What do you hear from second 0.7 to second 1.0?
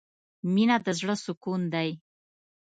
د